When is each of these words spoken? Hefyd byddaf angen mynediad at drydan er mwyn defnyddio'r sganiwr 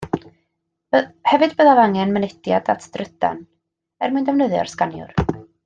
Hefyd 1.31 1.53
byddaf 1.59 1.81
angen 1.83 2.15
mynediad 2.17 2.73
at 2.75 2.89
drydan 2.97 3.45
er 4.07 4.17
mwyn 4.17 4.27
defnyddio'r 4.31 4.73
sganiwr 4.77 5.19